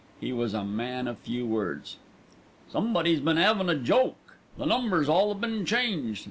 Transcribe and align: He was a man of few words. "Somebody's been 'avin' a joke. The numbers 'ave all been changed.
He 0.19 0.33
was 0.33 0.55
a 0.55 0.63
man 0.63 1.07
of 1.07 1.19
few 1.19 1.45
words. 1.45 1.97
"Somebody's 2.67 3.19
been 3.19 3.37
'avin' 3.37 3.69
a 3.69 3.75
joke. 3.75 4.33
The 4.57 4.65
numbers 4.65 5.07
'ave 5.07 5.13
all 5.15 5.35
been 5.35 5.63
changed. 5.63 6.19